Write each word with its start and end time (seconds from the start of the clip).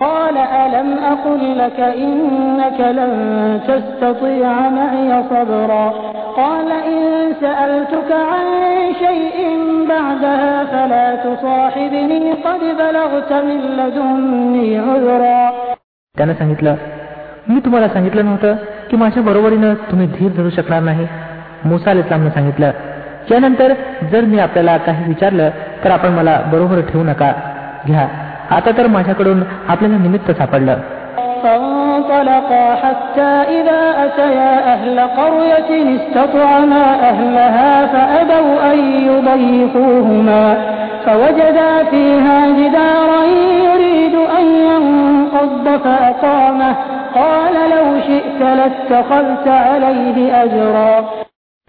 قال 0.00 0.36
ألم 0.36 0.88
أقل 1.04 1.58
لك 1.58 1.80
إنك 1.80 2.80
لن 2.98 3.12
تستطيع 3.68 4.68
معي 4.70 5.10
صبرا 5.30 5.86
قال 6.36 6.68
إن 6.72 7.02
سألتك 7.40 8.10
عن 8.30 8.46
شيء 8.98 9.36
بعدها 9.88 10.64
فلا 10.64 11.06
تصاحبني 11.16 12.32
قد 12.44 12.62
بلغت 12.78 13.32
من 13.32 13.60
لدني 13.78 14.68
عذرا 14.78 15.38
त्यानं 16.16 16.34
सांगितलं 16.34 16.74
मी 17.48 17.60
तुम्हाला 17.60 17.88
सांगितलं 17.88 18.24
नव्हतं 18.24 18.54
की 18.90 18.96
माझ्या 18.96 19.22
बरोबरीनं 19.22 19.74
तुम्ही 19.90 20.06
धीर 20.18 20.30
धरू 20.36 20.50
शकणार 20.50 20.82
नाही 20.82 21.06
मुसा 21.64 21.90
अल 21.90 21.98
इस्लामनं 21.98 22.30
सांगितलं 22.30 22.70
यानंतर 23.30 23.72
जर 24.12 24.24
मी 24.24 24.38
आपल्याला 24.38 24.76
काही 24.86 25.04
विचारलं 25.08 25.50
तर 25.84 25.90
आपण 25.90 26.12
मला 26.12 26.40
बरोबर 26.52 26.80
ठेवू 26.90 27.04
नका 27.04 27.32
घ्या 27.86 28.06
आता 28.51 28.71
तर 28.77 28.87
माझ्याकडून 28.87 29.43
आपल्याला 29.67 29.97
निमित्त 29.97 30.31
सापडलं 30.31 30.77
فانطلقا 31.43 32.65
حتى 32.75 33.31
إذا 33.57 33.81
أتيا 34.05 34.53
أهل 34.73 34.97
قرية 35.19 35.71
استطعما 35.97 36.85
أهلها 37.09 37.73
فأبوا 37.85 38.71
أن 38.71 38.79
يضيفوهما 39.09 40.43
فوجدا 41.05 41.71
فيها 41.83 42.37
جدارا 42.59 43.21
يريد 43.69 44.15
أن 44.39 44.45
ينقض 44.67 45.65
فأقامه 45.83 46.75
قال 47.15 47.55
لو 47.75 47.85
شئت 48.07 48.39
لاتخذت 48.59 49.47
عليه 49.47 50.17
أجرا 50.43 50.91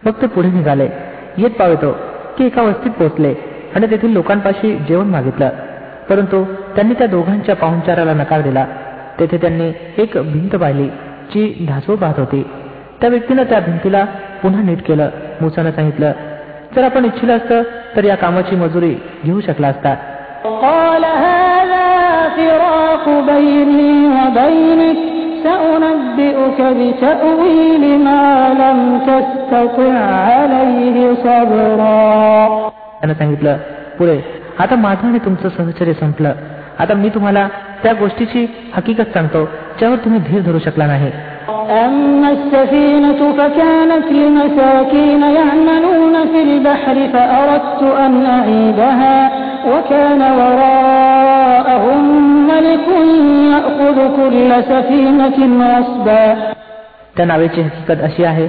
फक्त 0.02 0.24
पुढे 0.34 0.50
निघाले 0.50 0.88
येत 1.38 1.54
पावतो 1.58 1.90
की 2.36 2.46
एका 2.46 2.62
वस्तीत 2.62 2.92
पोचले 2.98 3.34
आणि 3.76 3.86
तेथील 3.90 4.12
लोकांपाशी 4.12 4.76
जेवण 4.88 5.06
मागितलं 5.06 5.48
परंतु 6.09 6.43
त्यांनी 6.45 6.93
त्या 6.93 7.07
दोघांच्या 7.07 7.55
पाहुणचाराला 7.55 8.13
नकार 8.13 8.41
दिला. 8.41 8.65
तेथे 9.19 9.37
त्यांनी 9.37 9.73
एक 9.97 10.11
भिंत 10.17 10.55
पाहिली 10.55 10.87
जी 11.33 11.65
ढासू 11.69 11.95
पाहत 11.95 12.19
होती. 12.19 12.47
त्या 13.01 13.09
व्यक्तीनं 13.09 13.43
त्या 13.43 13.59
भिंतीला 13.59 14.05
पुन्हा 14.43 14.61
नीट 14.61 14.81
केलं 14.81 15.09
मुसानं 15.41 15.71
सांगितलं 15.71 16.11
जर 16.75 16.83
आपण 16.83 17.05
इच्छिलं 17.05 17.37
असतं 17.37 17.61
तर 17.95 18.03
या 18.03 18.15
कामाची 18.15 18.55
मजुरी 18.55 18.95
घेऊ 19.25 19.41
शकला 19.41 19.67
असता. 19.67 19.95
त्यानं 32.99 33.13
सांगितलं 33.13 33.57
पुढे 33.97 34.34
आता 34.58 34.76
माझं 34.76 35.06
आणि 35.08 35.18
तुमचं 35.24 35.48
सहचर्य 35.48 35.92
संपलं 35.92 36.32
आता 36.78 36.94
मी 36.94 37.08
तुम्हाला 37.08 37.48
त्या 37.82 37.92
गोष्टीची 37.92 38.46
हकीकत 38.74 39.12
सांगतो 39.14 39.44
ज्यावर 39.78 39.96
तुम्ही 39.96 40.20
धीर 40.28 40.40
धरू 40.42 40.58
शकला 40.58 40.86
नाही 40.86 41.10
أما 41.70 42.28
السفينة 42.30 43.20
فكانت 43.38 44.06
لمساكين 44.12 45.22
يعملون 45.38 46.14
في 46.32 46.40
البحر 46.42 46.96
فأردت 47.12 47.82
أن 48.04 48.14
أعيدها 48.26 49.16
وكان 49.66 50.22
وراءهم 50.38 52.02
ملك 52.46 52.86
يأخذ 53.52 53.98
كل 54.16 54.50
سفينة 54.62 55.38
غصبا 55.60 56.24
त्या 57.16 57.24
नावेची 57.26 57.60
हकीकत 57.60 58.02
अशी 58.02 58.24
आहे 58.24 58.46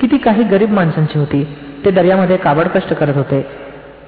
की 0.00 0.06
ती 0.06 0.16
काही 0.18 0.42
गरीब 0.44 0.70
माणसांची 0.72 1.18
होती 1.18 1.42
ते 1.84 1.90
दर्यामध्ये 1.90 2.36
काबड 2.36 2.68
कष्ट 2.68 2.92
करत 2.94 3.16
होते 3.16 3.46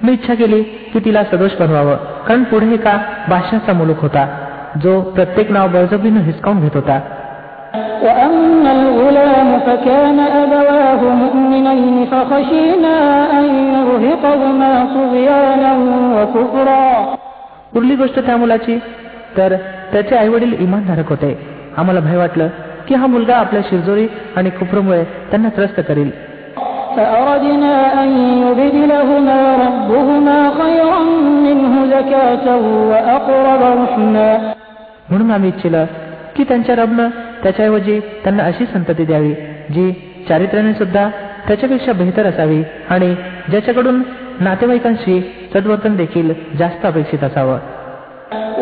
मी 0.03 0.11
इच्छा 0.13 0.33
केली 0.35 0.61
की 0.93 0.99
तिला 0.99 1.23
सदोष 1.23 1.53
बनवावं 1.59 1.95
कारण 2.27 2.43
पुढे 2.43 2.73
एका 2.73 2.95
बादशाचा 3.29 3.73
मुलूक 3.73 3.99
होता 4.01 4.25
जो 4.83 4.99
प्रत्येक 5.15 5.51
नाव 5.51 5.67
बळजबरीनं 5.67 6.21
हिसकावून 6.21 6.59
घेत 6.61 6.75
होता 6.75 6.99
وأما 8.03 8.71
الغلام 8.71 9.49
فكان 9.59 10.19
أبواه 10.19 11.01
مؤمنين 11.23 12.05
فخشينا 12.05 12.95
أن 13.39 13.45
يرهقهما 13.73 14.71
طغيانا 14.95 15.71
وكفرا 16.15 17.15
उरली 17.75 17.95
गोष्ट 17.95 18.19
त्या 18.19 18.35
मुलाची 18.37 18.77
तर 19.37 19.55
त्याचे 19.91 20.15
आई 20.15 20.27
वडील 20.27 20.53
इमानधारक 20.59 21.09
होते 21.09 21.31
आम्हाला 21.77 21.99
भय 21.99 22.17
वाटलं 22.17 22.47
की 22.87 22.95
हा 22.95 23.07
मुलगा 23.07 23.35
आपल्या 23.35 23.61
शिरजोरी 23.69 24.07
आणि 24.35 24.49
कुप्रमुळे 24.49 25.03
त्यांना 25.03 25.49
त्रस्त 25.49 25.79
करील 25.87 26.09
فأردنا 26.97 28.03
أن 28.03 28.09
يبدلهما 28.43 29.39
ربهما 29.65 30.39
خيرا 30.61 30.99
منه 31.45 31.73
زكاة 31.85 32.45
وأقرب 32.89 33.61
رحما 33.81 34.29
म्हणून 35.09 35.31
आम्ही 35.31 35.49
इच्छिलं 35.49 35.85
की 36.35 36.43
त्यांच्या 36.43 36.75
रबनं 36.75 37.09
त्याच्याऐवजी 37.43 37.99
त्यांना 38.23 38.43
अशी 38.43 38.65
संतती 38.65 39.05
द्यावी 39.05 39.33
जी 39.69 39.91
चारित्र्याने 40.29 40.73
सुद्धा 40.73 41.09
त्याच्यापेक्षा 41.47 41.93
बेहतर 41.93 42.25
असावी 42.25 42.63
आणि 42.89 43.13
ज्याच्याकडून 43.49 44.01
नातेवाईकांशी 44.41 45.19
सद्वर्तन 45.53 45.95
देखील 45.95 46.33
जास्त 46.59 46.85
अपेक्षित 46.85 47.23
असावं 47.23 47.59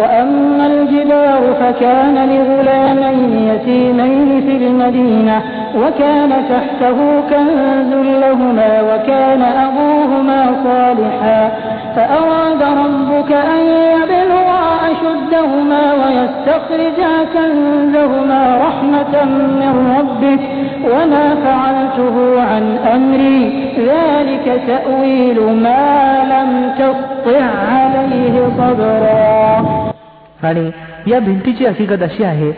وأما 0.02 0.66
الجدار 0.66 1.44
فكان 1.54 2.16
لغلامين 2.32 3.34
يتيمين 3.50 4.30
في 4.42 4.54
المدينة 4.62 5.38
وكان 5.76 6.32
تحته 6.50 6.98
كنز 7.30 7.92
لهما 8.24 8.82
وكان 8.90 9.42
أبوهما 9.42 10.42
صالحا 10.64 11.52
فأراد 11.96 12.62
ربك 12.84 13.32
أن 13.32 13.64
يبلغا 13.96 14.62
أشدهما 14.92 15.84
ويستخرجا 16.02 17.14
كنزهما 17.34 18.42
رحمة 18.68 19.26
من 19.62 19.74
ربك 19.98 20.42
وما 20.94 21.36
فعلته 21.46 22.42
عن 22.42 22.78
أمري 22.96 23.42
ذلك 23.78 24.62
تأويل 24.68 25.38
ما 25.64 26.24
لم 26.34 26.50
تسطع 26.80 27.44
عليه 27.72 28.36
صبرا 28.58 29.62
आणि 30.44 30.70
या 31.08 31.20
भिंतीची 31.20 31.66
हकीकत 31.66 32.04
अशी 32.04 32.24
आहे 32.24 32.52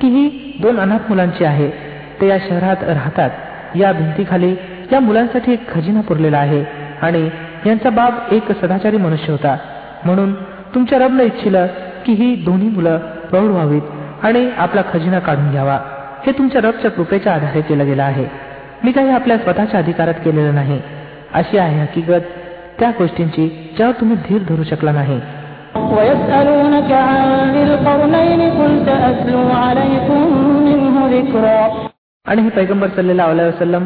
की 0.00 0.08
ही 0.14 0.24
दोन 0.62 0.78
अनाथ 0.80 1.08
मुलांची 1.08 1.44
आहे 1.44 1.68
ते 2.21 2.27
या 2.27 2.37
शहरात 2.37 2.83
राहतात. 2.83 3.29
या 3.75 3.91
भिंतीखाली 3.91 4.55
या 4.91 4.99
मुलांसाठी 4.99 5.53
एक 5.53 5.71
खजिना 5.71 6.01
पुरलेला 6.01 6.37
आहे 6.37 6.65
आणि 7.01 7.29
यांचा 7.65 7.89
बाप 7.89 8.33
एक 8.33 8.51
सदाचारी 8.51 8.97
मनुष्य 8.97 9.31
होता. 9.31 9.57
म्हणून 10.05 10.33
तुमच्या 10.75 10.99
रबनं 10.99 11.23
इच्छिलं 11.23 11.67
की 12.05 12.13
ही 12.13 12.35
दोन्ही 12.35 12.69
मुलं 12.69 12.97
प्रौढ 12.97 13.51
व्हावीत 13.51 13.81
आणि 14.23 14.49
आपला 14.57 14.81
खजिना 14.93 15.19
काढून 15.19 15.51
घ्यावा. 15.51 15.79
हे 16.25 16.31
तुमच्या 16.31 16.61
रबच्या 16.61 16.91
कृपेच्या 16.91 17.33
आधारे 17.33 17.61
केलं 17.61 17.85
गेलं 17.85 18.03
आहे. 18.03 18.25
मी 18.83 18.91
काही 18.91 19.09
आपल्या 19.09 19.37
स्वतःच्या 19.37 19.79
अधिकारात 19.79 20.13
केलेलं 20.13 20.55
नाही. 20.55 20.81
अशी 21.33 21.57
आहे 21.57 21.81
हकीकत. 21.81 22.23
त्या 22.79 22.91
गोष्टींची 22.99 23.73
ज्यावर 23.77 23.93
तुम्ही 23.99 24.17
धीर 24.29 24.41
धरू 24.49 24.63
शकला 24.63 24.91
नाही. 24.91 25.21
आणि 32.25 32.41
हे 32.41 32.49
पैगंबर 32.49 32.87
सल्लेला 32.87 33.23
अलाय 33.23 33.47
वसलम 33.47 33.85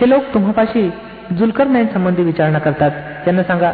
हे 0.00 0.10
लोक 0.10 0.22
तुम्हापाशी 0.34 0.90
जुलकर 1.38 1.66
नाईन 1.66 1.86
संबंधी 1.86 2.22
विचारणा 2.22 2.58
करतात. 2.58 2.90
त्यांना 3.24 3.42
सांगा 3.42 3.72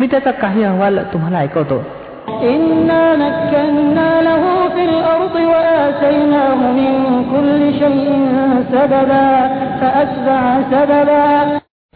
मी 0.00 0.06
त्याचा 0.06 0.30
काही 0.30 0.62
अहवाल 0.62 0.98
तुम्हाला 0.98 1.38
ऐकवतो. 1.38 1.84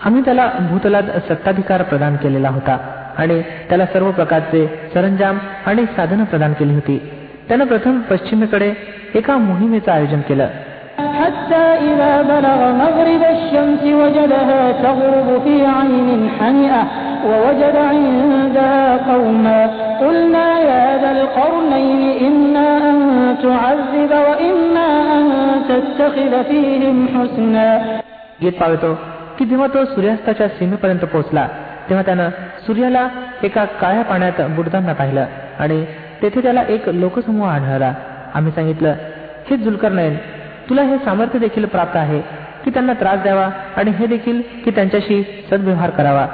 आम्ही 0.04 0.22
त्याला 0.24 0.50
भूतलात 0.70 1.02
सत्ताधिकार 1.02 1.82
प्रदान 1.82 2.16
केलेला 2.16 2.48
होता 2.48 2.78
आणि 3.18 3.42
त्याला 3.68 3.86
सर्व 3.86 4.10
प्रकारचे 4.10 4.90
सरंजाम 4.94 5.38
आणि 5.66 5.84
साधनं 5.84 6.24
प्रदान 6.24 6.52
केली 6.52 6.74
होती. 6.74 7.10
त्यानं 7.48 7.64
प्रथम 7.64 8.00
पश्चिमेकडे 8.00 8.74
एका 9.14 9.36
मोहिमेचं 9.36 9.92
आयोजन 9.92 10.20
केलं. 10.20 10.48
حتى 11.19 11.65
إذا 11.89 12.21
بلغ 12.21 12.59
مغرب 12.73 13.23
الشمس 13.35 13.83
وجدها 14.01 14.71
تغرب 14.83 15.41
في 15.43 15.55
عين 15.67 16.29
حمئة 16.39 16.83
ووجد 17.25 17.75
عندها 17.75 18.97
قوما 19.11 19.59
قلنا 20.01 20.47
يا 20.59 20.85
ذا 21.01 21.11
القرنين 21.11 22.01
إما 22.27 22.67
أن 22.89 22.97
تعذب 23.43 24.11
وإما 24.27 24.89
أن 25.15 25.25
تتخذ 25.69 26.33
فيهم 26.43 26.97
حسنا 27.15 27.67
येत 28.41 28.55
पावतो 28.59 28.89
की 29.37 29.45
जेव्हा 29.45 29.67
तो 29.73 29.83
सूर्यास्ताच्या 29.85 30.47
सीमेपर्यंत 30.47 31.03
पोहोचला 31.11 31.47
तेव्हा 31.89 32.03
त्यानं 32.05 32.29
सूर्याला 32.67 33.07
एका 33.43 33.65
काळ्या 33.81 34.03
पाण्यात 34.03 34.41
बुडताना 34.55 34.93
पाहिलं 34.93 35.25
आणि 35.59 35.83
तेथे 36.21 36.41
त्याला 36.41 36.61
एक 36.75 36.89
लोकसमूह 36.89 37.49
आढळला 37.49 37.93
आम्ही 38.33 38.51
सांगितलं 38.51 38.93
हे 39.49 39.57
जुलकर 39.57 39.91
नयन 39.91 40.15
तुला 40.70 40.82
हे 40.82 40.96
सामर्थ्य 40.96 41.38
देखील 41.38 41.64
प्राप्त 41.64 41.96
आहे 41.96 42.20
की 42.64 42.70
त्यांना 42.70 42.92
त्रास 42.92 43.22
द्यावा 43.22 43.48
आणि 43.76 43.90
हे 43.90 44.06
देखील 44.06 44.42
की 44.64 44.70
त्यांच्याशी 44.70 45.22
सद्व्यवहार 45.50 45.90
करावा. 45.90 46.26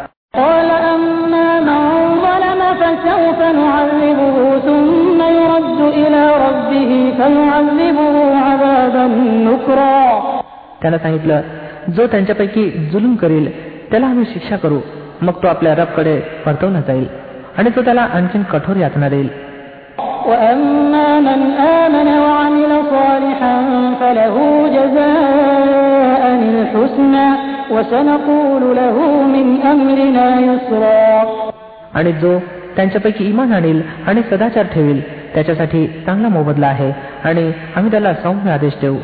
त्याला 10.83 10.99
सांगितलं 10.99 11.41
जो 11.97 12.07
त्यांच्यापैकी 12.07 12.71
जुलूम 12.93 13.15
करेल 13.15 13.47
त्याला 13.91 14.07
आम्ही 14.07 14.25
शिक्षा 14.33 14.57
करू. 14.57 14.79
मग 15.21 15.33
तो 15.33 15.49
आपल्या 15.49 15.75
रबकडे 15.75 16.21
परतवला 16.47 16.81
जाईल 16.81 17.07
आणि 17.59 17.71
तो 17.77 17.83
त्याला 17.83 18.03
आणखीन 18.03 18.43
कठोर 18.43 18.77
यातना 18.77 19.09
देईल. 19.09 19.29
من 21.16 21.42
آمن 21.80 22.08
وعمل 22.26 22.72
صالحا 22.92 23.56
فله 24.00 24.36
جزاء 24.78 26.22
الحسنى 26.40 27.28
وسنقول 27.72 28.64
له 28.76 28.98
من 29.36 29.48
أمرنا 29.72 30.28
يسرا 30.48 31.26
आणि 31.96 32.12
जो 32.22 32.38
त्यांच्यापैकी 32.76 33.26
इमान 33.30 33.54
आणील 33.54 33.82
आणि 34.08 34.22
सदाचार 34.32 34.66
ठेवील 34.74 35.02
त्याच्यासाठी 35.34 35.88
चांगला 36.06 36.30
मोबदला 36.30 36.68
आहे 36.68 36.92
आणि 37.24 37.52
आम्ही 37.76 37.92
त्याला 37.92 38.14
सौम्य 38.24 38.52
आदेश 38.52 38.74
देऊ 38.82 38.98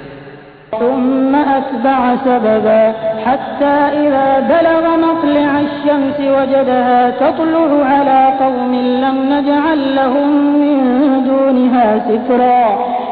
ثم 0.72 1.34
أتبع 1.36 2.00
سببا 2.26 2.82
حتى 3.26 3.76
إذا 4.04 4.40
بلغ 4.54 4.84
مطلع 4.98 5.52
الشمس 5.60 6.20
وجدها 6.20 7.10
تطلع 7.12 7.70
على 7.86 8.20
قوم 8.40 8.72
لم 9.04 9.18
نجعل 9.34 9.96
لهم 9.96 10.30
من 10.62 10.78
دونها 11.24 11.88
سترا 12.00 12.64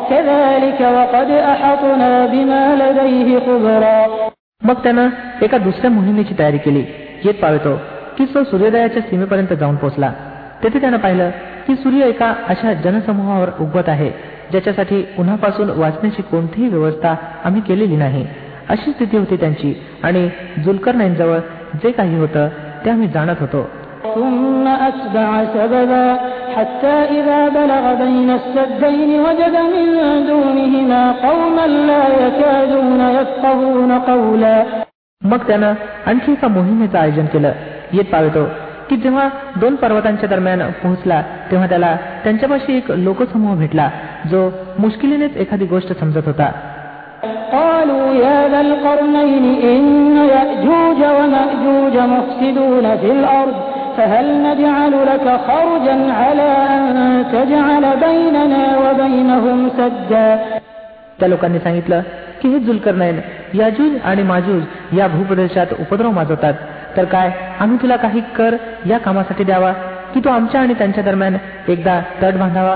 كذلك 0.09 0.79
وقد 0.97 1.29
أحطنا 1.53 2.11
بما 2.25 2.63
لديه 2.75 3.29
خبرا 3.39 3.97
मग 4.61 4.77
त्यानं 4.83 5.09
एका 5.41 5.57
दुसऱ्या 5.57 5.89
मोहिमेची 5.91 6.33
तयारी 6.39 6.57
केली 6.57 6.83
येत 7.25 7.33
पावतो 7.41 7.75
की 8.17 8.25
तो 8.25 8.43
सूर्योदयाच्या 8.43 9.01
सीमेपर्यंत 9.01 9.53
जाऊन 9.53 9.75
पोहोचला 9.75 10.11
तेथे 10.63 10.79
त्यानं 10.81 10.97
पाहिलं 10.97 11.29
की 11.67 11.75
सूर्य 11.75 12.05
एका 12.05 12.33
अशा 12.49 12.73
जनसमूहावर 12.83 13.49
उगवत 13.59 13.89
आहे 13.89 14.09
ज्याच्यासाठी 14.51 15.03
उन्हापासून 15.19 15.69
वाचण्याची 15.79 16.21
कोणतीही 16.21 16.67
व्यवस्था 16.69 17.15
आम्ही 17.43 17.61
केलेली 17.61 17.95
नाही 17.95 18.25
अशी 18.69 18.91
स्थिती 18.91 19.17
होती 19.17 19.35
त्यांची 19.35 19.73
आणि 20.03 20.27
जुलकर 20.65 21.07
जवळ 21.17 21.39
जे 21.83 21.91
काही 21.91 22.17
होतं 22.19 22.47
ते 22.85 22.89
आम्ही 22.89 23.07
जाणत 23.07 23.41
होतो 23.41 23.67
ثم 24.15 24.67
أتبع 24.67 25.43
سببا 25.55 26.05
حتى 26.55 26.95
إذا 27.11 27.39
بلغ 27.49 27.85
بين 27.93 28.29
السدين 28.31 29.11
وجد 29.19 29.55
من 29.73 29.87
دونهما 30.27 31.11
قوما 31.11 31.67
لا 31.67 32.03
يكادون 32.19 33.01
يفقهون 33.09 33.91
قولا 33.91 34.57
मग 35.21 35.47
त्यानं 35.47 35.73
आणखी 36.05 36.31
एका 36.31 36.47
मोहिमेचं 36.47 36.97
आयोजन 36.97 37.25
केलं 37.25 37.51
येत 37.93 38.05
पावतो 38.05 38.45
की 38.89 38.95
जेव्हा 38.95 39.27
दोन 39.55 39.75
पर्वतांच्या 39.75 40.29
दरम्यान 40.29 40.61
पोहोचला 40.83 41.21
तेव्हा 41.51 41.67
त्याला 41.67 41.95
त्यांच्यापाशी 42.23 42.77
एक 42.77 42.91
लोकसमूह 42.91 43.55
भेटला 43.55 43.89
जो 44.31 44.49
मुश्किलीनेच 44.79 45.37
एखादी 45.37 45.65
गोष्ट 45.65 45.93
समजत 45.99 46.25
होता 46.25 46.51
قالوا 47.51 48.05
يا 48.25 48.39
ذا 48.51 48.61
القرنين 48.67 49.45
إن 49.73 49.83
يأجوج 50.33 50.99
ومأجوج 51.17 51.95
مفسدون 52.13 52.85
في 52.97 53.09
الأرض 53.17 53.55
فهل 53.97 54.25
نجعل 54.47 54.93
لك 55.11 55.25
خرجا 55.47 55.97
على 56.13 56.49
أن 56.69 57.25
تجعل 57.33 57.83
بيننا 58.05 58.63
وبينهم 58.83 59.59
سدا 59.77 60.27
त्या 61.19 61.27
लोकांनी 61.27 61.59
सांगितलं 61.59 62.01
की 62.41 62.49
हे 62.49 62.59
जुलकर 62.59 62.93
नाईन 62.95 63.19
याजूज 63.53 63.93
आणि 64.05 64.23
माजूज 64.23 64.97
या 64.97 65.07
भूप्रदेशात 65.07 65.73
उपद्रव 65.79 66.11
माजवतात 66.11 66.53
तर 66.97 67.05
काय 67.13 67.31
आम्ही 67.59 67.77
तुला 67.81 67.95
काही 67.95 68.21
कर 68.37 68.55
या 68.89 68.97
कामासाठी 69.05 69.43
द्यावा 69.43 69.71
की 70.13 70.19
तो 70.25 70.29
आमच्या 70.29 70.61
आणि 70.61 70.73
त्यांच्या 70.73 71.03
दरम्यान 71.03 71.37
एकदा 71.67 71.99
तट 72.21 72.37
बांधावा 72.39 72.75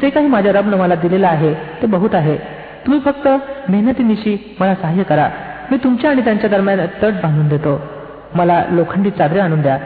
जे 0.00 0.10
काही 0.10 0.26
माझ्या 0.26 0.52
रबनं 0.52 0.76
मला 0.76 0.94
दिलेलं 0.94 1.26
आहे 1.26 1.54
ते 1.54 1.86
बहुत 1.86 2.14
आहे. 2.14 2.36
तुम्ही 2.86 3.00
फक्त 3.00 3.28
मेहनतीनिशी 3.68 4.56
मला 4.60 4.74
सहाय्य 4.74 5.02
करा. 5.02 5.28
मी 5.70 5.76
तुमच्या 5.76 6.10
आणि 6.10 6.24
त्यांच्या 6.24 6.50
दरम्यान 6.50 6.78
तट 7.02 7.12
बांधून 7.22 7.48
देतो. 7.48 7.80
मला 8.34 8.64
लोखंडी 8.70 9.10
चादरे 9.10 9.38
आणून 9.38 9.60
द्या. 9.62 9.78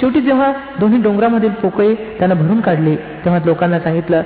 शेवटी 0.00 0.20
जेव्हा 0.20 0.52
दोन्ही 0.80 1.02
डोंगरामधील 1.02 1.50
पोकळी 1.50 1.94
त्यानं 1.94 2.34
भरून 2.34 2.60
काढली 2.60 2.96
तेव्हा 2.96 3.40
लोकांना 3.44 3.80
सांगितलं 3.80 4.22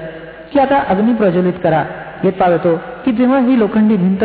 की 0.53 0.59
आता 0.59 0.83
अग्नी 0.89 1.15
प्रज्वलित 1.15 1.53
करा. 1.65 1.85
येत 2.25 2.33
पावतो 2.33 2.77
की 3.05 3.13
जेव्हा 3.13 3.39
ही 3.39 3.59
लोखंडी 3.59 3.97
भिंत 3.97 4.25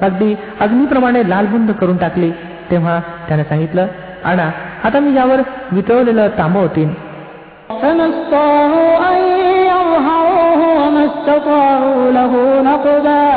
अगदी 0.00 0.34
अग्नीप्रमाणे 0.60 1.28
लालबुंद 1.30 1.70
करून 1.70 1.96
टाकली 1.96 2.30
तेव्हा 2.70 3.00
त्यानं 3.28 3.42
सांगितलं 3.42 3.86
आणा 4.24 4.50
आता 4.84 4.98
मी 5.00 5.14
यावर 5.16 5.40
वितळवलेलं 5.72 6.28
तांबं 6.28 6.60
होतीन 6.60 6.88
وما 11.27 11.27
استطاعوا 11.27 12.11
له 12.11 12.61
نقبا 12.61 13.27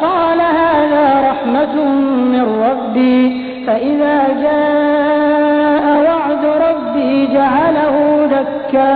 قال 0.00 0.40
هذا 0.40 1.06
رحمة 1.30 1.74
من 2.32 2.44
ربي 2.66 3.20
فإذا 3.66 4.16
جاء 4.42 5.84
وعد 6.06 6.44
ربي 6.66 7.12
جعله 7.26 7.94
دكاء 8.26 8.86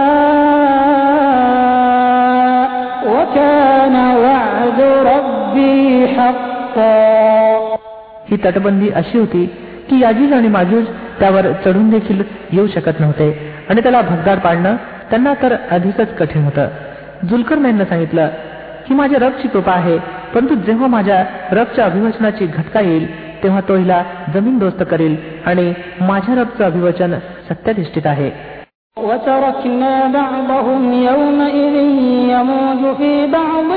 وكان 3.07 3.97
وعد 4.25 4.81
ربي 5.13 6.09
حقا 6.09 7.01
ही 8.31 8.37
तटबंदी 8.37 8.89
अशी 8.95 9.19
होती 9.19 9.43
की 9.89 9.95
याजूज 10.03 10.33
आणि 10.33 10.49
माजूज 10.49 10.85
त्यावर 11.21 11.45
चढून 11.65 11.91
देखील 11.91 12.23
येऊ 12.53 12.67
शकत 12.75 13.01
नव्हते 13.01 13.29
आणि 13.69 13.81
त्याला 13.83 14.01
भगदाड 14.03 14.39
पाडणं 14.39 14.77
त्यांना 15.11 15.33
तर 15.43 15.57
अधिकच 15.71 16.15
कठीण 16.19 16.45
होतं 16.45 16.67
जुलकर 17.31 17.59
नाईंना 17.59 17.85
सांगितलं 17.85 18.29
की 18.89 18.95
माझ्या 18.95 19.19
रबची 19.27 19.49
कृपा 19.49 19.73
आहे 19.73 19.97
परंतु 20.35 20.55
जेव्हा 20.67 20.87
माझ्या 20.87 21.25
रबच्या 21.53 21.85
अभिवचनाची 21.85 22.47
घटका 22.47 22.81
येईल 22.81 23.07
तेव्हा 23.43 23.61
तो 23.69 23.77
हिला 23.77 24.03
जमीन 24.35 24.59
दोस्त 24.59 24.83
करेल 24.91 25.17
आणि 25.47 25.73
माझ्या 26.01 26.35
रबचं 26.35 26.65
अभिवचन 26.65 27.19
सत्याधिष्ठित 27.51 28.07
आहे 28.07 28.31
وتركنا 28.97 29.95
بعضهم 30.13 30.83
يومئذ 31.03 31.77
يموج 32.31 32.83
في 32.97 33.13
بعض 33.29 33.71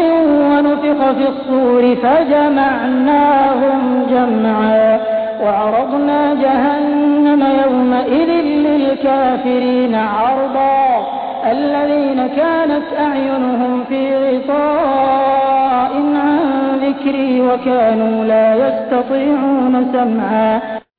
ونفخ 0.43 1.00
في 1.12 1.25
الصور 1.27 1.83
فجمعناهم 2.03 3.81
جمعا 4.13 5.00
وعرضنا 5.43 6.19
جهنم 6.33 7.41
يومئذ 7.63 8.29
للكافرين 8.65 9.95
عرضا 9.95 10.77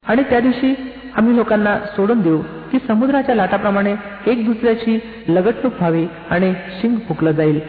आणि 0.07 0.23
त्या 0.23 0.39
दिवशी 0.39 0.75
आम्ही 1.17 1.35
लोकांना 1.35 1.79
सोडून 1.79 2.21
देऊ. 2.21 2.41
की 2.71 2.77
समुद्राच्या 2.87 3.35
लाटाप्रमाणे 3.35 3.95
एक 4.27 4.45
दुसऱ्याची 4.45 4.99
लगटूक 5.29 5.73
व्हावी 5.79 6.07
आणि 6.29 6.53
शिंग 6.81 6.95
फुकलं 6.95 7.31
जाईल. 7.31 7.59